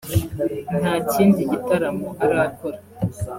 nta 0.79 0.93
kindi 1.11 1.41
gitaramo 1.51 2.07
arakora 2.25 2.79